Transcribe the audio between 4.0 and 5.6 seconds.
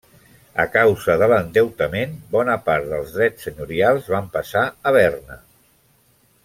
van passar a Berna.